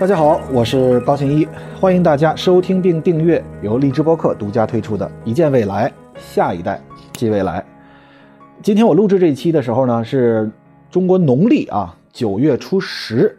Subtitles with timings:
[0.00, 1.46] 大家好，我是高行一，
[1.78, 6.80] 欢迎大家收听并订阅由荔枝播客独家推出的《一见未来，下一代
[7.12, 7.60] 即未来》。
[8.62, 10.50] 今天我录制这一期的时候呢，是
[10.90, 13.36] 中国农历啊九月初十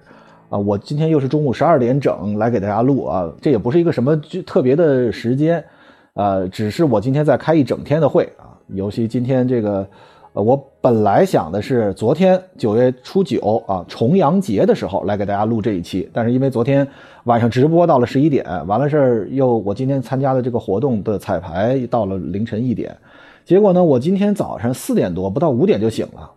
[0.51, 4.15] 啊，我今天又是中午十二点整来给大家录啊，这也不是一个什么
[4.45, 5.65] 特别的时间，
[6.13, 9.89] 呃，只是我今天在开一整天的会啊，尤其今天这个。
[10.33, 16.87] 呃，我本来想的是昨天九月初九啊，重阳节的时候来给大家录这一期，但是因为昨天
[17.25, 22.95] 晚上直播到了十一点，完了事儿又我今天参加的这个活动的彩排到了凌晨一点，
[23.43, 26.31] 结果呢，我今天早上四点多不到五点就醒了，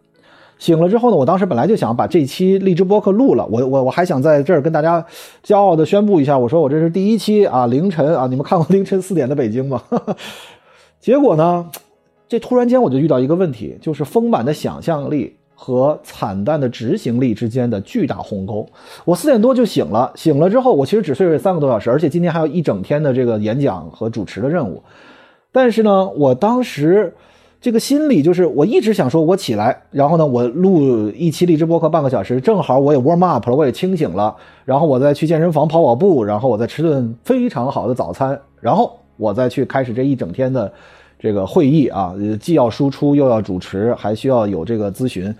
[0.58, 5.06] 醒了之后呢，我当时本来就想把这期荔枝播客录了，我我我还想在这儿跟大家
[5.44, 9.80] 骄傲的宣布一下，我说我这是第一期啊，凌晨啊，你们看过凌晨四点的北京吗？
[10.98, 11.70] 结果呢？
[12.26, 18.66] 这突然间我就遇到一个问题，就是丰满的想象力和惨淡的执行力之间的巨大鸿沟。
[19.04, 24.82] 我四点多就醒了，醒了之后我其实只睡了三个多小时，而且今天还有一整天的这个演讲和主持的任务。
[25.52, 27.14] 但是呢，我当时
[27.60, 40.72] 这个心里就是我一直想说，我起来，然后呢，我录一期荔枝播客半个小时，正好我也 warm up 了，我也清醒了，然后我再去健身房跑跑步，然后我再吃顿非常好的早餐，然后我再去开始这一整天的。
[41.24, 45.34] 这个会议啊，既要输出又要主持，还需要有这个咨询，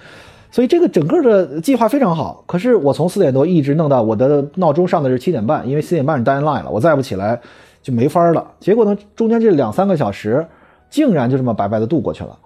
[0.51, 2.43] 所以这个整个的计划非常好。
[2.47, 7.39] 可是我从四点多一直弄到我的闹钟上的是七点半，因为七点半是 deadline 了，我再不起来
[7.83, 8.53] 就没法了。
[8.61, 10.47] 结果呢，中间这两三个小时
[10.89, 12.39] 竟然就这么白白的度过去了。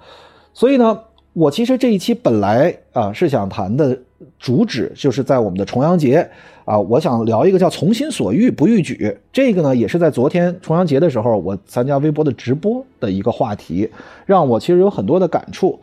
[0.53, 0.99] 所以呢，
[1.33, 3.97] 我其实这一期本来啊是想谈的
[4.39, 6.29] 主旨，就是在我们的重阳节。
[6.65, 13.89] 啊，我想聊一个叫“从心所欲不逾矩”，这个呢也是在昨天重阳节的时候，我参加微博的直播的一个话题，
[14.27, 15.81] 让我其实有很多的感触。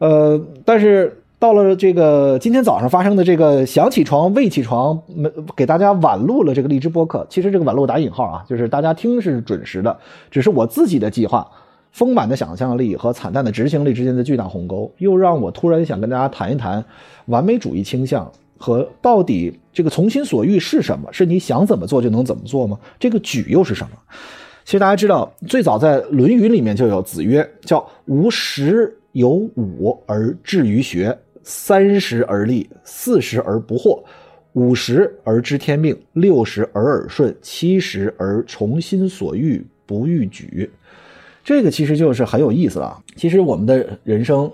[0.00, 7.26] 呃，但是到了这个今天早上发生的这个想起床未起床，没给大家晚录了这个荔枝播客。
[7.30, 9.96] 其实这个晚录打引号啊，就是大家听是准时的，
[10.30, 11.50] 只是我自己的计划、
[11.98, 16.84] 丰满的想象力和惨淡的执行力之间的巨大鸿沟，又让我突然想跟大家谈一谈
[17.26, 18.30] 完美主义倾向。
[18.60, 21.12] 和到底这个从心所欲是什么？
[21.12, 22.78] 是你想怎么做就能怎么做吗？
[23.00, 23.90] 这个举又是什么？
[24.64, 34.02] 其实大家知道，最早在《论语》里面就有子曰：“叫无十有五而志于学，三十而立，四十而不惑，
[34.54, 40.70] 五十而知天命，六十而耳顺，七十而从心所欲不逾矩。”
[41.48, 43.02] 这个其实就是很有意思了。
[43.16, 44.50] 其实我们的人生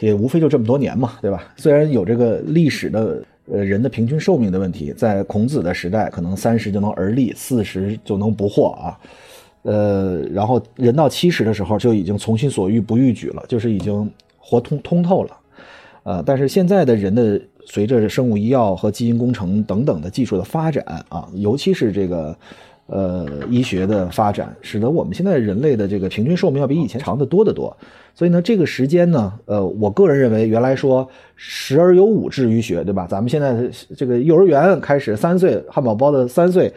[0.00, 1.54] 也无非就这么多年嘛，对吧？
[1.56, 3.22] 虽然有这个历史的。
[3.52, 8.96] 呃，人的平均寿命的问题，在孔子的时代，可能三十就能而立，四十就能不惑啊。
[9.62, 15.36] 呃，然后人到七十的时候，就已经从心所欲不逾矩了，就是已经活通通透了。
[16.04, 22.34] 呃，但是现在的人的随着生物医药和基因工程等等的技术的发展啊，尤其是这个。
[22.94, 27.74] 呃，医学的发展使得我们现在人类的这个平均寿命要比以前长得多得多，
[28.14, 33.06] 所以呢，这个时间呢，呃，我个人认为，原来说十而有五志于学，对吧？
[33.08, 33.66] 咱们现在
[33.96, 36.70] 这个幼儿园开始，三岁汉堡包的三岁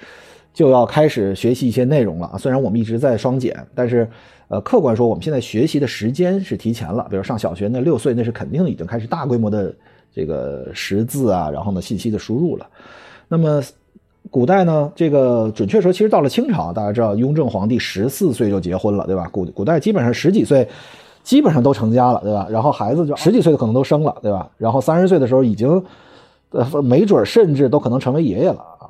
[0.53, 2.37] 就要开始学习一些内容了啊。
[2.37, 4.07] 虽然我们一直在双减，但是
[4.47, 7.05] 呃，客观说，我们现在学习的时间是提前了。
[7.09, 9.75] 比如上小学那六岁，那是肯定已经开始大规模的
[10.13, 12.65] 这个识字啊，然后呢，信息的输入了。
[13.27, 13.61] 那么。
[14.31, 19.29] 古代呢，这个准确说，其实到了清朝，大家知道，雍正皇帝十四岁就结婚了，对吧？
[19.31, 20.67] 古古代基本上十几岁，
[21.23, 22.47] 基本上都成家了，对吧？
[22.49, 24.49] 然后孩子就十几岁的可能都生了，对吧？
[24.57, 25.81] 然后三十岁的时候已经，
[26.49, 28.89] 呃，没准甚至都可能成为爷爷了啊。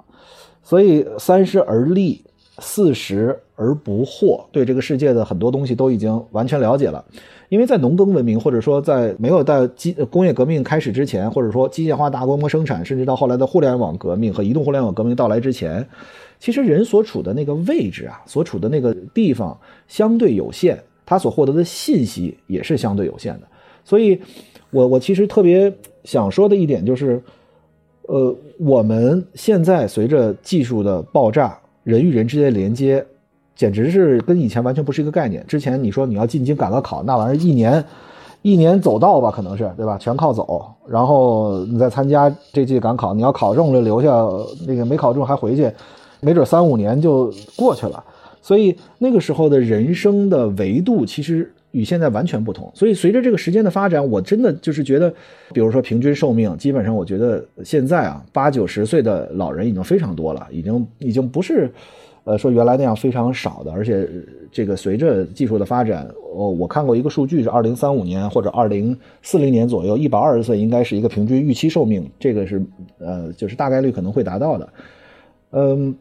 [0.64, 2.24] 所以三十而立，
[2.60, 7.04] 四十而不惑，对这个世界的很多东西都已经完全了解了。
[7.50, 15.88] 因为在农耕文明，或者说在没有到机工业革命开始之前，或者说机械化大规模生产，甚至到后来的互联网革命和移动互联网革命到来之前，
[16.40, 23.48] 其实人所处的那个位置啊，所处的那个地方相对有限，他所获得的信息也是相对有限的。
[23.84, 24.20] 所以，
[24.72, 25.72] 我我其实特别
[26.04, 27.22] 想说的一点就是，
[28.08, 33.06] 呃，我们现在随着技术的爆炸，人与人之间的连接。
[33.56, 35.42] 简直是跟以前完全不是一个概念。
[35.48, 37.82] 之前你说你要进京赶个考，那玩意儿一年，
[38.42, 39.98] 一年走到吧，可能是对吧？
[39.98, 40.62] 全靠走。
[40.86, 44.10] 然后你再参加这届赶考，你要考中了留下，
[44.68, 45.72] 那个没考中还回去，
[46.20, 48.04] 没准三五年就过去了。
[48.42, 52.72] 所以那个时候的人生的维度其实与现在完全不同。
[52.74, 55.14] 所以随着这个时间的发展，我真的就是觉得，
[55.54, 61.70] 比如说平均寿命，基本上我觉得现在啊，八九十岁的老人已经非常多了，已经已经不是。
[62.28, 64.10] 呃，说原来那样非常少的，而且
[64.52, 72.60] 这个随着技术的发展，哦，我看过一个数据是二零三五年或者二零四零年左右，一百二十岁应该是一个平均预期寿命，这个是
[72.98, 74.70] 呃，就是大概率可能会达到的。
[75.52, 75.96] 嗯，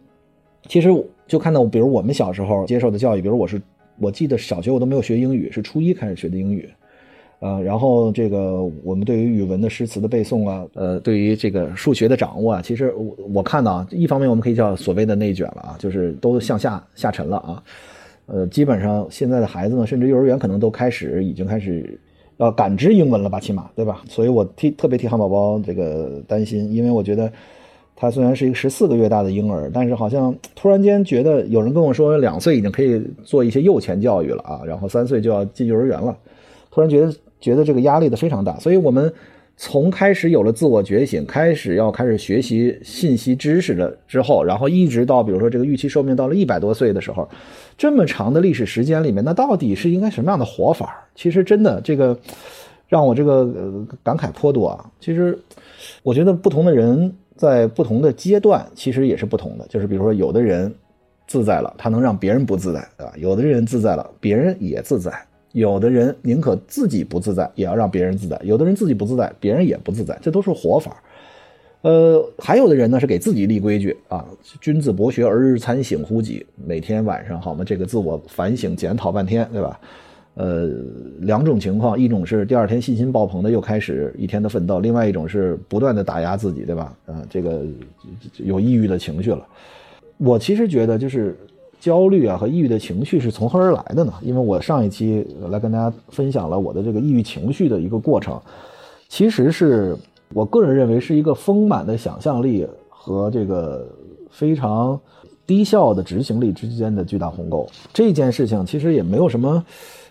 [0.67, 0.89] 其实
[1.27, 3.61] 就看到，比如我们小时候接受的教育，比如我是，
[3.99, 6.69] 我记得小学我都没有学英语，是初一开始学的英语。
[7.41, 17.63] 呃，然后这个我们对于语文的诗词的背诵啊，呃，对于这个数学的掌握啊，其实我我看到，一方面我们可以叫所谓的内卷了啊，就是都向下下沉了啊。
[18.27, 22.01] 呃，基本上现在的孩子呢，甚至幼儿园可能都开始已经开始
[22.39, 24.03] 要感知英文了吧，起码对吧？
[24.09, 27.31] 所以我替特别替汉宝宝这个担心，因为我觉得
[27.97, 36.17] 他虽然是一个十四个月大的婴儿，但是好像突然间觉得有人跟我说两岁已经可以做一些幼前教育了啊，然后三岁就要进幼儿园了，
[36.71, 37.15] 突然觉得。
[37.41, 39.13] 觉得这个压力的非常大，所以我们
[39.55, 47.29] 从开始有了自我觉醒，开始要开始学习信息知识的之后，然后一直到比如说这个预期寿命到了一百多岁的时候，
[47.77, 51.07] 这么长的历史时间里面，那到底是应该什么样的活法？
[51.15, 52.19] 其实真的这个
[52.89, 53.47] 让我这个
[54.03, 54.91] 感慨颇多啊。
[54.99, 55.39] 其实
[56.03, 60.73] 我觉得不同的人在不同的阶段其实也是不同的，就是比如说有的人
[61.27, 63.13] 自在了，他能让别人不自在，对吧？
[63.17, 65.13] 有的人自在了，别人也自在。
[65.53, 71.01] 有的人宁可自己不自在，也要让别人自在；有的人自己不自在，别人也不自在，这都是活法。
[71.83, 74.27] 呃，还有的人呢是给自己立规矩啊，
[74.61, 77.63] 君子博学而日参省乎己，每天晚上好吗？
[77.65, 79.79] 这个自我反省检讨半天，对吧？
[80.35, 80.69] 呃，
[81.21, 86.97] 两种情况，一种是第二天信心爆棚的又开始一天的奋斗，另外一种是不断的打压自己，对吧？
[87.07, 87.63] 啊，这个
[88.39, 89.47] 有抑郁的情绪了。
[90.19, 91.37] 我其实觉得就是。
[91.81, 94.15] 焦虑啊和抑郁的情绪是从何而来的呢？
[94.23, 98.41] 因为我上一期来跟大家分享了我的这个抑郁情绪的一个过程，
[99.07, 99.95] 其实是
[100.33, 103.87] 我个人认为是一个丰满的想象力和这个
[104.31, 104.99] 非常
[105.47, 107.69] 低效的执行力之间的巨大鸿沟。
[107.93, 109.63] 这件事情其实也没有什么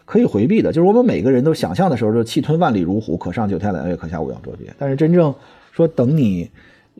[0.06, 4.72] 可以回避的，就是我们每个人都想象的时候，就气吞万里如虎，可上九天揽月，可下五洋捉鳖。
[4.78, 5.34] 但是真正
[5.72, 6.50] 说等你，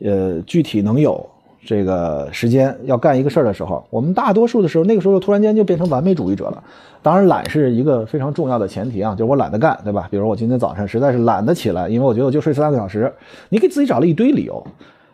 [0.02, 1.28] 呃，具体能有。
[1.66, 6.62] 这个时间要干一个事儿的时候，我们大多数的时候，那个时候突然间就变成完美主义者了。
[7.00, 10.06] 当然，懒是一个非常重要的前提啊，就是我懒得干，对吧？
[10.10, 13.10] 比如我今天早上实在是懒得起来，因为我觉得我就睡三个小时，
[13.48, 14.62] 你给自己找了一堆理由。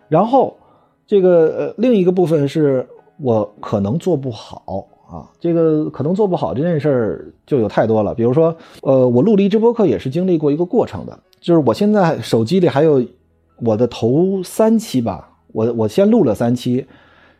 [0.09, 0.57] 然后，
[1.07, 2.85] 这个呃，另一个部分是
[3.19, 8.15] 我可能做不好啊，这个可能做不好这件事儿就有太多了。
[8.15, 13.05] 比如说，呃，我录离直播课也是经历过一个过程的，就是我现在手机里还有
[13.63, 15.27] 我的头三期吧。
[15.53, 16.87] 我我先录了三期，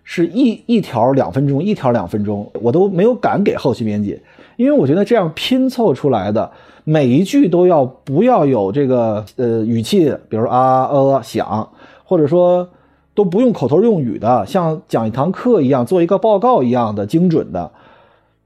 [0.03, 4.21] 是一一条两分钟，一条两分钟，我都没有敢给后期编辑，
[4.57, 6.51] 因为我觉得这样拼凑出来的
[6.83, 11.69] 每一句都要不要有这个呃语气，比如啊呃响，
[12.03, 12.69] 或者说
[13.21, 17.71] 都不用口头用语的，像讲一堂课一样，做一个报告一样的精准的，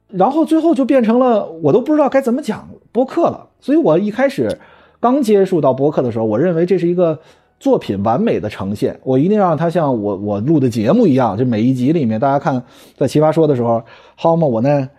[0.09, 3.47] 然后最后就变成了我都不知道该怎么讲播客了。
[3.61, 4.59] 所以我一开始
[4.99, 7.21] 刚接触到播客的时候，我认为这是一个。
[7.61, 12.63] 作品完美的呈现，我一定让它像我我录的节目一样，就每一集里面，大家看
[12.95, 13.83] 在奇葩说的时候，
[14.17, 14.91] 好嘛，我呢，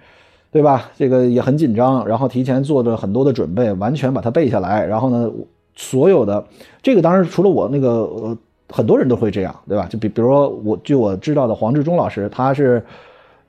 [0.52, 0.90] 对吧？
[0.98, 5.30] 这个也很紧张，然后提前做着很多的准备，完全把它背下来，然后呢，
[5.76, 6.44] 所有的
[6.82, 8.38] 这个当然除了我那个呃，
[8.70, 9.88] 很多人都会这样，对吧？
[9.90, 12.84] 就比比如说我据我知道的黄志忠老师，他是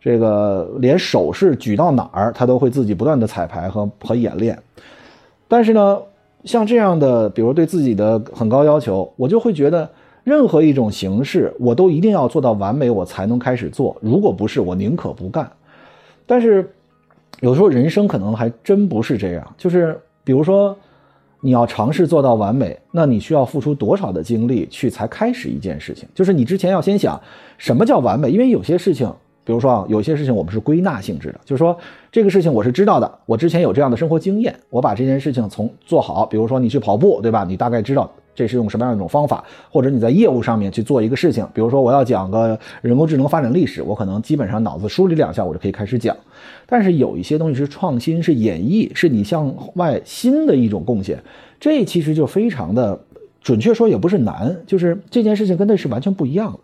[0.00, 4.58] 这个连手势举到哪儿，他都会自己不断的彩排和和演练，
[5.48, 5.98] 但是呢。
[6.44, 9.90] 像这样的，比如对自己的很高要求，我就会觉得
[10.22, 13.96] 任何一种形式，我都一定要做到完美，我才能开始做。
[14.00, 15.50] 如果不是，我宁可不干。
[16.24, 16.70] 但是
[17.40, 20.76] 有时候人生可能还真不是这样，就是比如说
[21.46, 26.08] 你要尝试做到完美，那你需要付出多少的精力去才开始一件事情？
[26.12, 27.20] 就是你之前要先想
[27.56, 29.08] 什么叫完美，因为有些事情。
[29.44, 31.78] 比如说啊，有些事情我们是归纳性质的，就是说
[32.10, 36.26] 这个事情我是知道的，我之前有这样的生活经验，我把这件事情从做好。
[36.26, 37.44] 比如说你去跑步，对吧？
[37.48, 46.16] 你大概知道这是用什么样一种方法，或者你在业务上面去做一个事情，比如说我要讲个人工智能发展历史，我可能基本上脑子梳理两下，我就可以开始讲。
[46.66, 51.18] 但是有一些东西是创新，是演绎，是你向外新的一种贡献，
[51.58, 53.00] 这其实就非常的
[53.40, 56.58] 准确说也不是难，就是这件事情跟那是完全不一样的。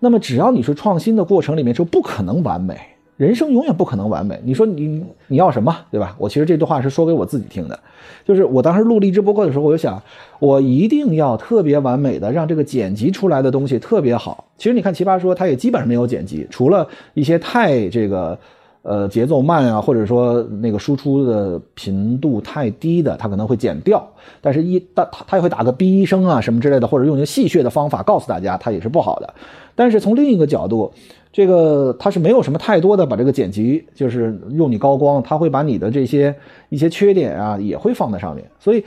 [0.00, 2.76] 那么，只要你是创新的过程里面，就不可能完美。
[3.22, 4.40] 人生永远不可能完美。
[4.44, 6.16] 你说你你要什么，对吧？
[6.18, 7.78] 我其实这段话是说给我自己听的，
[8.24, 10.02] 就是我当时录励志播客的时候，我就想，
[10.40, 14.44] 我一定要特别完美的让这个剪辑出来的东西特别好。
[14.58, 18.38] 其实你看奇葩说，它也基本上没有剪辑，除了一些太这个。
[18.82, 24.06] 呃，节奏慢啊，或者说那个输出的频度太低的，它可能会剪掉。
[24.40, 29.34] 但是，一他他也会打个哔声啊什么之类的，或者用一个戏谑的方法告诉大家，它也是不好的。
[29.74, 30.92] 但是从另一个角度，
[31.32, 36.34] 这个它是没有什么太多的把这个剪辑，就是用你高光，它会把你的这些
[36.68, 38.44] 一些缺点啊也会放在上面。
[38.58, 38.84] 所以，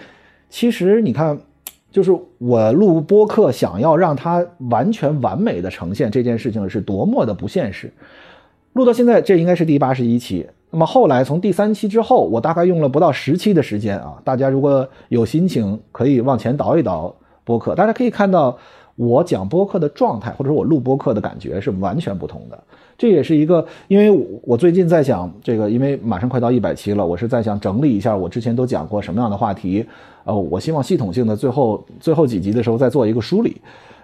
[0.50, 1.38] 其实你看。
[1.92, 7.90] 就是我录播客想要让它完全完美的呈现这件事情是多么的不现实。
[8.76, 10.46] 录到现在，这应该是第八十一期。
[10.70, 14.16] 那么后来从第三期之后，我大概用了不到十期的时间啊。
[14.26, 17.16] 大家如果有心情，可以往前倒一倒
[17.46, 18.58] 播客，大家可以看到
[18.98, 22.64] 我讲播客的状态，或者说我录播客的感觉是完全不同的。
[22.98, 24.12] 这也是一个，因为
[24.44, 29.86] 我最近在想这个，因为马上快到一百期了，我是在想整理一下我之前都讲过什么样的话题。
[30.26, 33.56] 呃，我希望系统性的最后最后几集的时候再做一个梳理。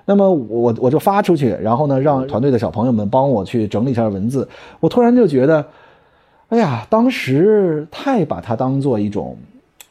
[0.05, 4.47] 那么我我就发出去，然后呢，让团队的小朋友们帮我去整理一下文字。
[4.79, 5.65] 我突然就觉得。
[6.51, 9.37] 哎呀，当时太把它当做一种，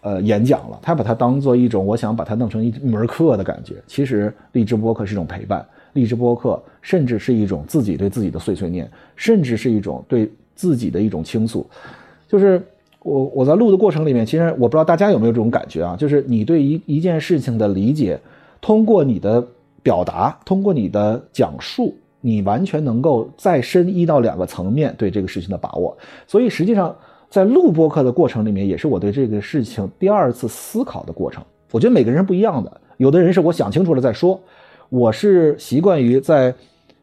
[0.03, 3.77] 呃，演讲了，太把它当做一种，我想把它弄成一门课的感觉。
[3.87, 5.65] 其实励志播客是一种陪伴，
[5.95, 8.87] 励志播客甚至是一种自己对自己的碎碎念，
[9.17, 11.67] 甚至是一种对自己的一种倾诉。
[12.29, 12.63] 就是
[12.99, 18.21] 我我在录的过程里面，其实我不知道大家有没有这种感觉啊，就是你对一一件事情的理解，
[18.61, 19.43] 通过你的
[19.83, 21.95] 表达，通过你的讲述。
[22.23, 25.97] 你完全能够再深一到两个层面对这个事情的把握，
[26.27, 26.95] 所以实际上
[27.31, 31.43] 在录播课的过程里面，也是我对这个事情第二次思考的过程。
[31.71, 34.39] 我觉得每个人不一样的，有的人是我想清楚了再说，
[34.91, 36.55] 我是习惯于在，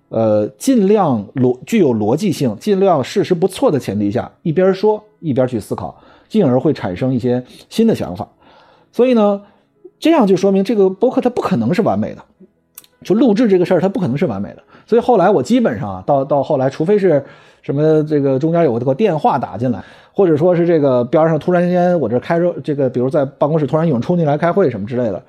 [0.10, 8.30] 呃，尽量逻具有逻辑性、尽量事实不错的前提下，一边说一边去思考，进而会产生一些新的想法。
[8.92, 9.42] 所以呢，
[9.98, 12.24] 这样就说明这个播客它不可能是完美的，
[13.02, 14.64] 就录制这个事儿它不可能是完美的。
[14.86, 17.24] 所以后来我基本上啊到到后来，除非是
[17.62, 25.22] 什么这个中间有个电话打进来，或者说是这个边上突然间我这开着这个，比如在办公室突然有人冲进来开会什么之类的，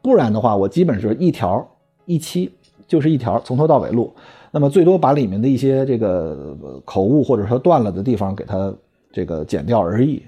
[0.00, 1.66] 不然的话，我基本就是一条
[2.06, 2.52] 一期
[2.86, 4.12] 就是一条从头到尾录，
[4.52, 8.72] 那么最多把里面的一些这个口误或者说断了的地方给它
[9.12, 10.22] 这个剪掉而已。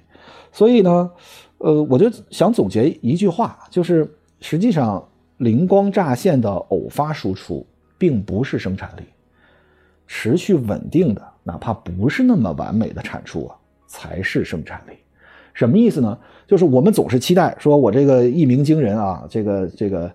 [0.50, 1.10] 所以呢，
[1.58, 4.08] 呃，我就想总结一句话，就是
[4.40, 5.02] 实际上
[5.42, 7.66] 灵光乍现的偶发输出。
[7.98, 9.04] 并不是生产力，
[10.08, 13.54] 持续稳定的，哪怕不是那么完美的产出啊，
[13.86, 14.94] 才是生产力。
[15.54, 16.18] 什么意思呢？
[16.48, 20.10] 就是我们总是期待说，我这个一鸣惊人啊，这个这个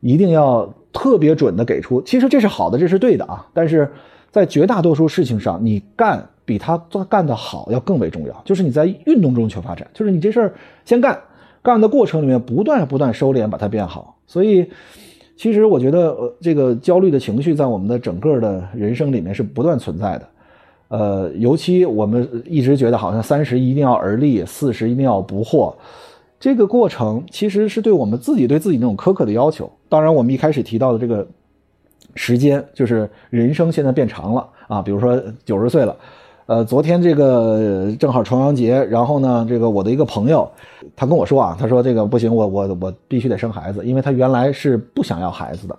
[0.00, 2.00] 一定要特别准的给出。
[2.00, 3.46] 其实这是好的，这是对的啊。
[3.52, 3.92] 但是
[4.30, 8.42] 在绝大多数事情上，你干比他做干得好要更为重要。
[8.46, 10.54] 就是你在运动中求发展，就是你这事儿
[10.86, 11.20] 先干，
[11.68, 14.16] 干的过程里面不断不断收敛，把它变好。
[14.26, 14.66] 所以。
[15.40, 20.28] 其实我觉得，呃，这个焦虑的情绪在我们的整个的人生里面是不断存在的，
[20.88, 25.72] 呃，尤其我们一直觉得好像三十一定要而立，四十一定要不惑，
[26.40, 29.70] 这个过程其实是对我们自己对自己那种苛刻的要求。
[29.88, 31.24] 当然，我们一开始提到的这个
[32.16, 35.94] 时间，就是人生现在变长了啊，比如说九十岁了。
[36.48, 40.50] 呃，昨天这个正好重阳节，然后呢，这个我的一个朋友，
[40.96, 45.78] 他跟我说啊，他说这个不行，我我我必须得生孩子，因为他原来是不想要孩子的。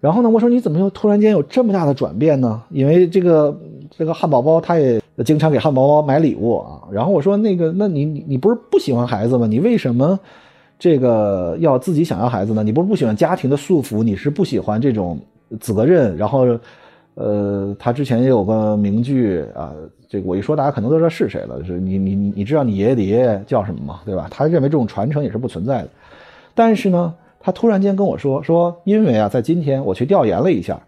[0.00, 2.60] 然后呢，我说你怎么又突然间有这么大的转变呢？
[2.70, 3.56] 因为这个
[3.96, 6.82] 这个汉堡包他也经常给汉堡包买礼物啊。
[6.90, 9.46] 然后我说那个，那你你你不是不喜欢孩子吗？
[9.46, 10.18] 你为什么
[10.76, 12.64] 这个要自己想要孩子呢？
[12.64, 14.02] 你不是不喜欢家庭的束缚？
[14.02, 15.16] 你是不喜欢这种
[15.60, 16.16] 责任？
[16.16, 16.58] 然后。
[17.14, 19.72] 呃，他之前也有个名句啊，
[20.08, 21.60] 这个我一说，大家可能都知道是谁了。
[21.60, 24.00] 就是你你你你知道你爷爷的爷爷叫什么吗？
[24.04, 24.26] 对吧？
[24.30, 25.88] 他认为这种传承也是不存在的。
[26.54, 30.80] 但是呢，他突然间跟我说说，因为啊，在今天我去调研了一下，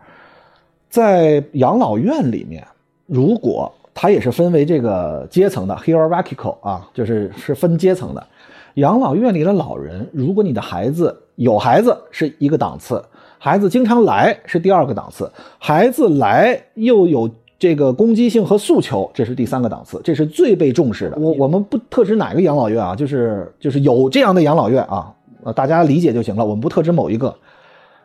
[0.89, 2.67] 在养老院里面，
[3.07, 8.27] 如果他也是分为这个阶层的 hierarchical 啊，就是是分阶层的。
[8.75, 13.03] 养老院里的老人，如果你的孩子有孩子，是一个档次。
[13.47, 21.17] 孩子经常来是第二个档次，孩子来又有这个攻击性和诉求，这是第三个档次，这是最被重视的。
[21.17, 26.45] 我我们不特指哪个养老院啊，就是就是有这样的养老院啊，呃，大家理解就行了。
[26.45, 27.33] 我们不特指某一个。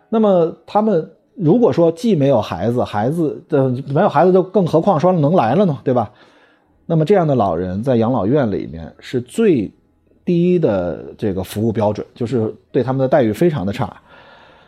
[0.09, 6.11] 那么他们如果说既没有孩子，孩子的没有孩子，就更何况说能来了呢，对吧？
[6.85, 9.71] 那么这样的老人在养老院里面是最
[10.23, 13.91] 低的这个服务标准，就是对他们的待遇非常的差。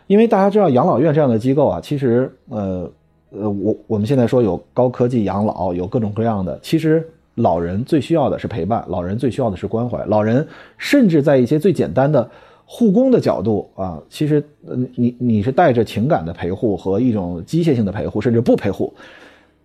[0.06, 2.90] 因为大家知道养老院这样的机构啊，其实呃
[3.30, 7.04] 呃，我我们现在说有高科技养老，有各种各样的，其实
[7.36, 10.46] 老人最需要的是陪伴，老人最需要的是关怀，老人
[10.78, 12.30] 甚至在一些最简单的
[12.66, 18.92] 护工的角度啊，其实呃你你是带着情感的陪护和一种机械性的陪护，甚至不陪护，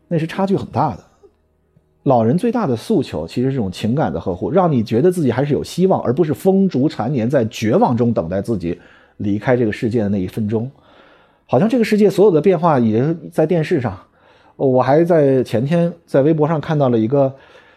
[0.07, 1.03] 那是差距很大的。
[2.03, 8.79] 老人最大的诉求其实是这种情感的呵护，让你觉得自己还是有希望，而不是风烛残年在绝望中等待自己。
[9.19, 10.69] 离开这个世界的那一分钟，
[11.45, 13.97] 好像这个世界所有的变化也在电视上。
[14.57, 17.33] 我还在前天在微博上看到了一个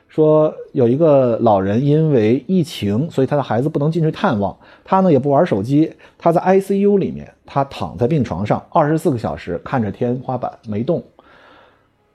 [0.08, 11.02] 说有一个老人因为疫情，所以他的孩子不能进去探望，他呢也不玩手机，他在 ICU 里面，他躺在病床上，二十四个小时看着天花板没动，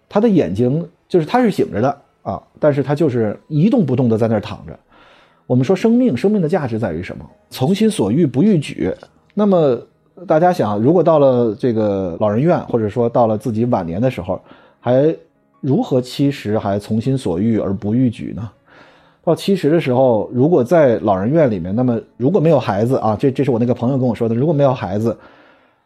[0.10, 4.78] 他的眼睛就是他是醒着的啊，但是他就是一动不动的在那儿躺着。
[5.46, 7.26] 我们说生命，生命的价值在于什么？
[7.50, 8.94] 从心所欲不逾矩。
[9.40, 9.80] 那么
[10.26, 14.42] 大家想，如果到了这个老人院，或者说到了自己晚年的时候，
[14.80, 15.16] 还
[15.62, 18.50] 如何七十还从心所欲而不逾矩呢？
[19.24, 25.16] 到七十的时候，如果在老人院里面，那么如果没有孩子啊，这这是我那个朋友跟我说的，如果没有孩子，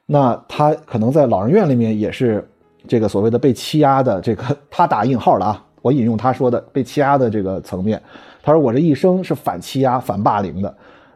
[0.05, 2.48] 那他可能在老人院里面也是
[2.88, 8.01] 这个所谓的被欺压的这个，他打引号的啊，我引用他说的被欺压的这个层面。
[8.41, 10.74] 他说我这一生是反欺压、反霸凌的，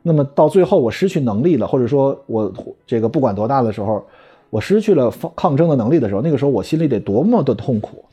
[0.07, 2.53] 那么到最后我失去能力了，或者说我
[2.85, 4.05] 这个不管多大的时候，
[4.51, 8.05] 我失去了抗争的能力的时候，那个时候我心里得多么的痛苦。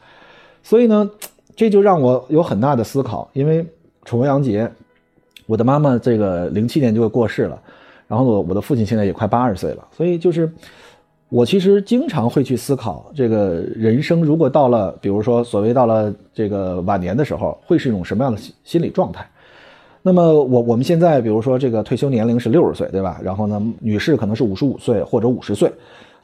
[0.63, 1.11] 所以呢，
[1.55, 3.29] 这就让我有很大的思考。
[3.35, 3.67] 因为
[4.07, 4.73] 重阳节，
[5.45, 7.61] 我的妈妈这个零七年就过世了，
[8.09, 9.87] 然后我我的父亲现在也快八十岁了。
[9.95, 10.51] 所以就是
[11.29, 19.29] 我其实经常会去思考，这个人生如果到了，比如说所谓到了这个晚年的时候，会是一种什么样的心心理状态？
[20.03, 23.21] 那么我我们现在比如说这个退休年龄是六十岁，对吧？
[23.23, 25.73] 然后呢，女士可能是五十五岁或者五十岁。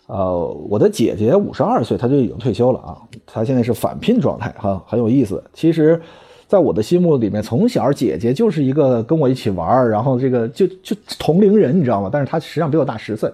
[0.06, 2.96] 呃，我的姐姐五十二岁，她就已经退休了啊。
[3.26, 5.44] 她现在是返聘状态，哈，很有意思。
[5.52, 6.00] 其实，
[6.46, 12.08] 在我的心目里面，从小姐姐就是一个跟我一起玩然后这个就就同龄人，你知道吗？
[12.10, 13.30] 但是她实际上比我大十岁，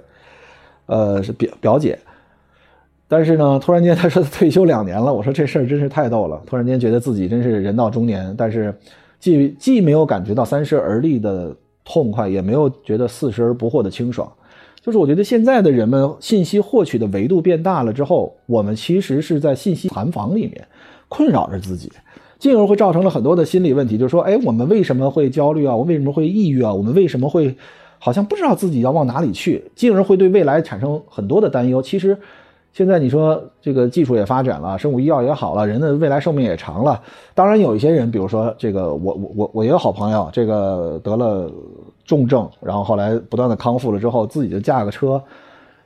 [0.86, 1.96] 呃，是表表姐。
[3.06, 6.42] 但是呢，突然间她说退休两年了，我说这事儿真是太逗了。
[6.44, 8.74] 突然间觉得自己真是人到中年，但是
[9.24, 14.30] 既既没有感觉到三十而立的痛快，也没有觉得四十而不惑的清爽。
[14.82, 20.68] 就是我觉得现在的人们信息获取的维度变大了之后，我们其实是在信息寒房里面
[21.08, 21.90] 困扰着自己，
[22.38, 23.96] 进而会造成了很多的心理问题。
[23.96, 25.74] 就是说，哎，我们为什么会焦虑啊？
[25.74, 26.74] 我为什么会抑郁啊？
[26.74, 27.56] 我们为什么会
[27.98, 29.64] 好像不知道自己要往哪里去？
[29.74, 31.80] 进而会对未来产生很多的担忧。
[31.80, 32.18] 其实。
[32.74, 37.00] 现在你说这个技术也发展了，生物医药也好了，人的未来寿命也长了。
[37.32, 41.48] 当然有一些人，比如说这个我我我我也有好朋友，这个得了
[42.04, 45.22] 重症，然后后来不断的康复了之后，自己就驾个车，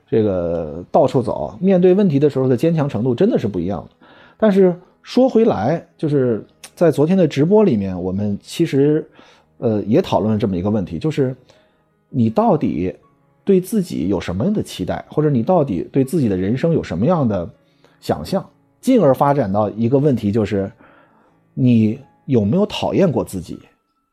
[0.09, 4.07] 这个到处走，面对问题的时候的坚强程度真的是不一样的。
[4.39, 6.43] 但是说回来，就是
[6.75, 9.07] 在昨天的直播里面，我们其实
[9.59, 11.37] 呃也讨论了这么一个问题，就是
[12.09, 12.97] 你到底。
[13.49, 17.49] 对自己有什么样的期待，或者你到底对自己的人生有什么样的
[17.99, 18.47] 想象，
[18.79, 20.71] 进而发展到一个问题，就是
[21.55, 23.59] 你有没有讨厌过自己？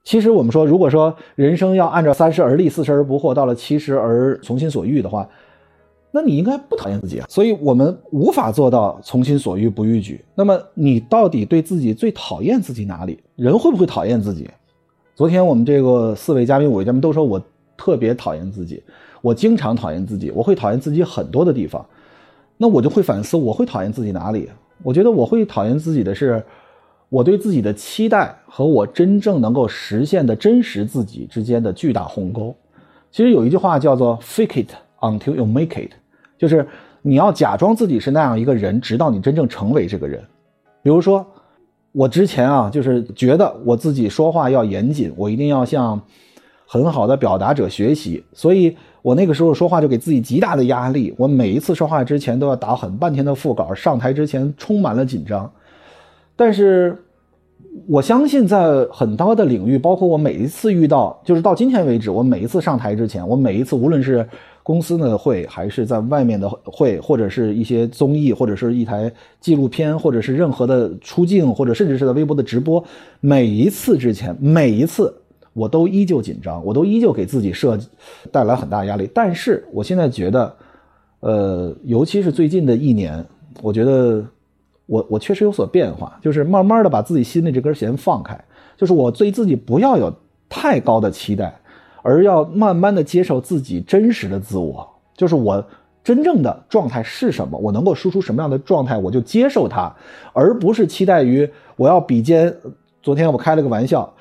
[0.06, 5.28] 其实我们说，如果说人生要按照三十而立，四十而不惑，到了七十而从心所欲的话，
[6.12, 7.26] 那你应该不讨厌自己啊。
[7.28, 10.24] 所以我们无法做到从心所欲不逾矩。
[10.34, 13.20] 那么你到底对自己最讨厌自己哪里？
[13.36, 14.50] 人会不会讨厌自己？
[15.14, 17.44] 昨天我们这个四位嘉宾、五位嘉宾都说我
[17.76, 18.82] 特别讨厌自己。
[19.26, 21.84] 我经常讨厌自己，我会讨厌自己很多的地方，
[22.58, 24.48] 那我就会反思，我会讨厌自己哪里？
[24.84, 26.44] 我觉得我会讨厌自己的是，
[27.10, 32.56] 我对自己的期待和我真正能够实现的真实自己之间的巨大鸿沟。
[33.10, 35.94] 其实有一句话叫做 “fake it until you make it”，
[36.38, 36.68] 就是
[37.02, 40.24] 你要假装自己是那样一个人，直到你真正成为这个人。
[40.84, 41.26] 比如说，
[41.94, 46.00] 我之前啊，就是觉得我自己说话要严谨，我一定要像
[46.66, 48.76] 很好的表达者学习，所以。
[49.06, 55.48] 我那个时候说话就给自己极大的压力，我每一次说话之前都要打很半天的腹稿，上台之前充满了紧张。
[56.36, 56.98] 但是，
[57.88, 64.28] 我相信在很多的领域，包括我每一次遇到，就是到今天为止，我每一次上台之前，我每一次无论是
[64.64, 72.84] 公司的会，还是在外面的会，或者是一些综艺，或者是一台纪录片，或者是任何的出镜，或者甚至是在微博的直播，
[73.20, 75.14] 每一次之前，每一次。
[75.56, 77.80] 我都依旧紧张，我都依旧给自己设
[78.30, 79.10] 带来很大压力。
[79.14, 80.54] 但是我现在觉得，
[81.22, 83.26] 呃，尤其是最近的一年，
[83.62, 84.22] 我觉得
[84.86, 88.38] 我我确实有所变化，就是慢慢的把自己心里这根弦放开，
[88.76, 90.14] 就是我对自己不要有
[90.50, 91.58] 太高的期待，
[92.02, 95.66] 而要慢慢的接受自己真实的自我，就是我
[96.04, 99.96] 真正的状态是什么，我能够输出什么样的状态，我就接受它，
[100.34, 102.54] 而不是期待于我要比肩。
[103.02, 104.12] 昨天我开了个玩笑。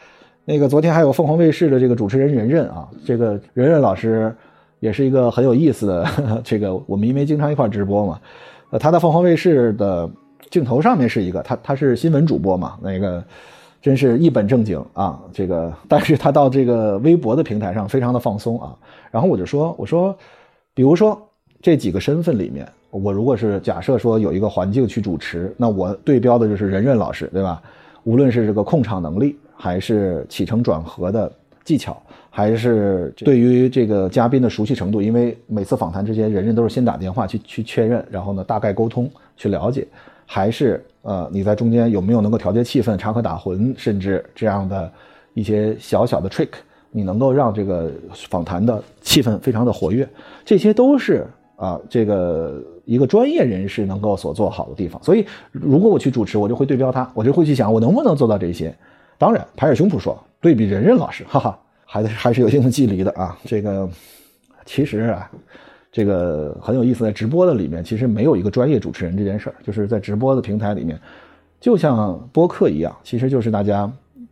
[0.45, 4.35] 那个昨天还有凤凰卫视的这个主持人任任啊，这个任任老师
[4.81, 6.07] 也是一个很有意思的。
[6.45, 8.21] 这个我们因为经常一块直播嘛，
[8.71, 10.09] 呃，他在凤凰卫视的
[10.51, 13.25] 镜头上面是一个他他是新闻主播嘛，那个
[13.81, 15.19] 真是一本正经啊。
[15.33, 18.77] 这个但是他到这个微博的平台上非常的放松啊。
[19.11, 20.15] 然后我就说我说，
[20.75, 21.21] 比如说
[21.63, 27.63] 这几个身份里面，我如果是假设说有一个环境去主持，那我对标的就是任任老师，对吧？
[28.03, 31.31] 无论是这个控场能力，还是起承转合的
[31.65, 31.97] 技巧，
[32.31, 39.87] 还是对于这个嘉宾的熟悉程度，因为每次访谈之前，人人都是先打电话去去确认，然后呢大概沟通去了解，
[40.27, 44.91] 还是呃你在中间有没有能够调节气氛、插科打诨，甚至这样的
[45.33, 46.51] 一些小小的 trick，
[46.91, 47.91] 你能够让这个
[48.29, 50.09] 访谈的气氛非常的活跃，
[50.45, 51.27] 这些都是。
[51.57, 58.75] 啊，这个一个专业人士能够所做好的地方，所以如果我去主持，我就会对标他，我就会去想我能不能做到这些。
[59.19, 63.39] 当然，拍着胸脯说，对比任任老师，哈哈，还是还是有一定的距离的啊。
[63.45, 63.89] 这个
[64.65, 65.31] 其实啊，
[65.91, 70.99] 这个很有意思，在直播的里面，其实没有一个专业主持人这件事儿，就是在直播的平台里面，
[71.61, 73.91] 就像播客一样，其实就是大家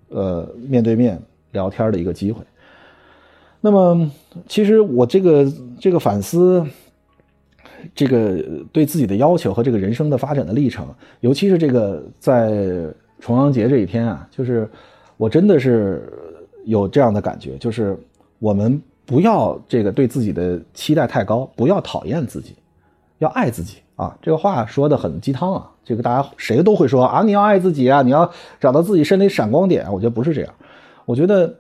[0.09, 1.21] 呃面对面
[1.53, 2.43] 聊天的一个机会。
[3.61, 4.11] 那么，
[4.49, 6.67] 其实我这个这个反思。
[7.97, 8.41] 这个
[8.71, 10.87] 对自己的要求和这个人生的发展的历程，
[11.19, 12.87] 尤其是这个在
[13.23, 14.69] 重阳节这一天啊，就是
[15.17, 16.13] 我真的是
[16.65, 17.97] 有这样的感觉，就是
[18.41, 22.57] 我们不要这个对自己的期待太高，不要讨厌自己，
[23.19, 24.19] 要爱自己啊！
[24.21, 29.87] 这个话说的很鸡汤啊，这个大家谁都会说啊，你要爱自己啊，你要找到自己身里闪光点。
[29.93, 30.53] 我觉得不是这样，
[31.07, 31.55] 我觉得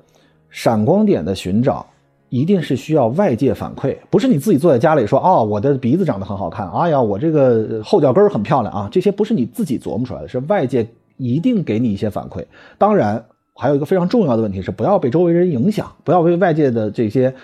[0.50, 1.86] 闪光点的寻找。
[2.28, 10.88] 一定是需要外界反馈，不是你自己坐在家里说哦，我的鼻子长得很好看，哎呀，我这个后脚跟很漂亮啊，这些不是你自己琢磨出来的，是外界
[11.22, 12.44] 一定给你一些反馈。
[12.78, 17.34] 当然，还有一个非常重要的问题是，不要被周围人影响，不要被外界的这些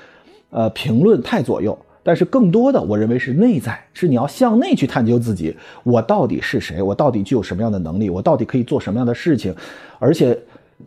[0.50, 1.78] 呃评论太左右。
[2.02, 9.54] 但是更多的，我认为是内在，是你要向内去探究自己，我到底是谁，我到底具有什么样的能力，我到底可以做什么样的事情。
[9.98, 10.38] 而且，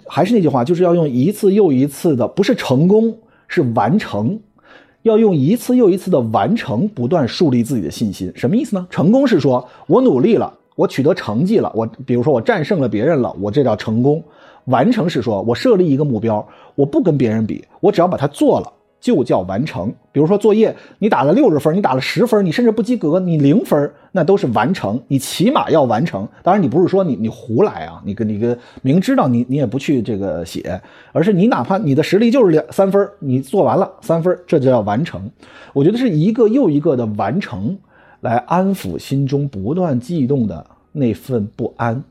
[0.08, 3.18] 还是那句话，就是要用一次又一次的，不是成功。
[3.54, 4.40] 是完成，
[5.02, 8.32] 要用一次又一次的完成，不断树立自己的信心。
[8.34, 8.88] 什么意思呢？
[8.90, 14.24] 成功是说我努力了，我取得成绩了，我比如说我战胜了别人了，我这叫成功。
[14.66, 18.74] 完成是说我设立一个目标，我不跟别人比，我只要把它做了。
[19.02, 19.92] 就叫完成。
[20.12, 25.02] 比如说作业，你打了六十分，你打了十分，你甚至不及格，你零分，那都是完成。
[25.08, 26.28] 你起码要完成。
[26.44, 30.80] 当然，你不是说你你胡来啊，你跟你个明知道你你也不去这个写，
[31.14, 35.32] 而是你哪怕你的实力就是两三分，你做完了三分，这就叫完成。
[35.74, 37.76] 我觉得是一个又一个的完成，
[38.22, 42.02] 来安抚心中不断悸动的那份不安。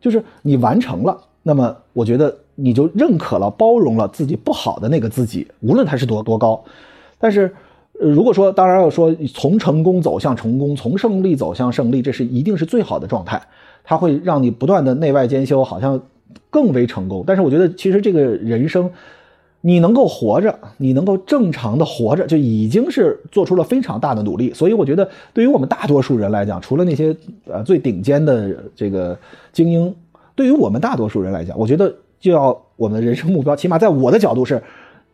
[0.00, 2.36] 就是你完成了，那么我觉得。
[2.62, 6.62] 你就认可了、包容了自己不好的那个自己，无论他是多多高。
[7.18, 7.50] 但是，
[7.98, 13.40] 如果说当然要说从成功走向成功，从胜利走向胜利，这是一定是最好的状态。
[13.82, 16.02] 它会让你不断的内外兼修，好像
[16.50, 17.24] 更为成功。
[17.26, 18.90] 但是我觉得，其实这个人生，
[19.60, 24.52] 你能够活着，你能够正常的活着，就已经是做出了非常大的努力。
[24.52, 29.18] 所以我觉得，对于我们大多数人来讲，除了那些呃最顶尖的这个
[29.52, 29.94] 精英，
[30.34, 31.94] 对于我们大多数人来讲，我觉得。
[32.20, 34.62] 就要我们的人生目标，起码在我的角度是，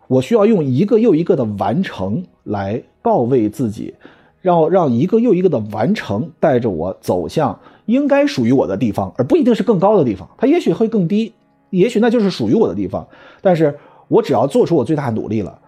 [0.08, 3.94] 我需要用一个又一个的完成来告慰自己，
[4.40, 11.32] 让让一个又一个的完成带着我走向应该属于我的地方，而不一定是更高的地方，它也许会更低，
[11.70, 13.06] 也许那就是属于我的地方。
[13.40, 15.58] 但是我只要做出我最大努力了，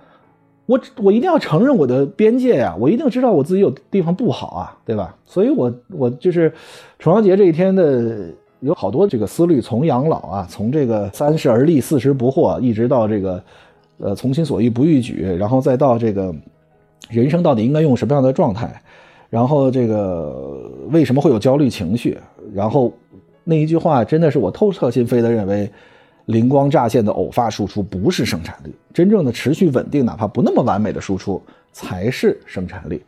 [0.66, 5.14] 我我一定要承认我的边界呀，我一定知道我自己有地方不好啊，对吧？
[5.24, 6.52] 所以我我就是
[6.98, 8.30] 重阳节这一天的。
[8.60, 13.40] 有好多这个思虑，从养老啊，从这个三十而立，四十不惑，一直到这个，
[13.98, 16.34] 呃，从心所欲不逾矩，然后再到这个
[17.08, 18.82] 人生到底应该用什么样的状态，
[19.30, 22.18] 然后这个为什么会有焦虑情绪，
[22.52, 22.92] 然后
[23.44, 25.70] 那一句话真的是我透彻心扉的认为，
[26.28, 33.02] 灵光乍现的偶发输出不是生产力，真正的持续稳定，哪怕不那么完美的输出才是生产力。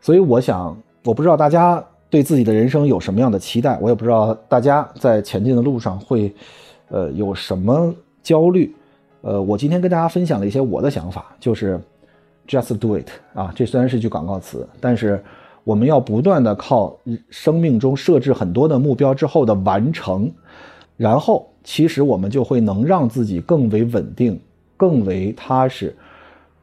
[0.00, 1.84] 所以我想，我不知道大家。
[2.12, 3.78] 对自己的人生有什么样的期待？
[3.80, 6.30] 我也不知道大家在前进的路上会，
[6.90, 7.90] 呃，有什么
[8.22, 8.70] 焦虑？
[9.22, 11.80] 呃，我今天跟大家分享了一些我的想法，就是
[12.46, 13.50] just do it 啊。
[13.56, 15.24] 这虽然是句广告词，但是
[15.64, 16.94] 我们要不断的靠
[17.30, 20.30] 生命中设置很多的目标之后的完成，
[20.98, 24.38] 然后其实我们就会能让自己更为稳定、
[24.76, 25.94] 更为踏实、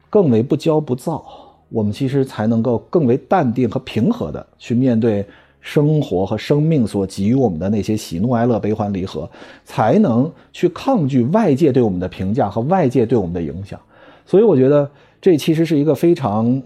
[0.08, 1.24] 更为不骄不躁。
[1.68, 5.24] 我们其实才能够更为淡定和平和的去面对
[5.60, 9.30] 生活和生命所给予我们的那些喜怒哀乐、悲欢离合，
[9.64, 13.78] 才能去抗拒外界对我们的评价和外界对我们的影响。
[14.26, 16.60] 所以，我觉得这其实是一个非常，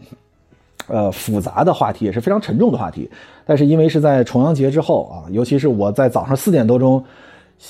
[0.86, 3.10] 呃，复杂的话题，也是非常沉重的话题。
[3.44, 7.04] 但是，因为是在重阳节之后啊，尤其是我在早上四点多钟，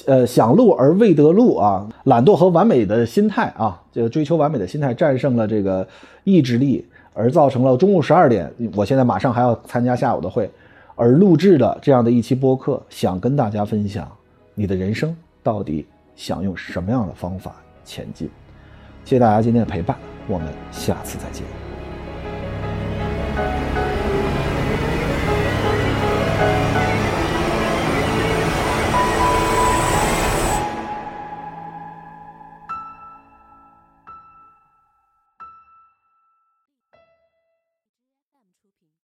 [0.06, 5.86] 呃，想录而未得录啊，懒惰和完美的心态啊，这个追求完美的心态战胜了这个
[6.24, 6.86] 意志力。
[7.16, 10.50] 而造成了中午十二点，我现在马上还要参加下午的会，
[10.96, 14.10] 而录制的这样的一期播客，想跟大家分享，
[14.52, 18.28] 你的人生到底想用什么样的方法前进。
[19.04, 21.63] 谢谢大家今天的陪伴，我们下次再见。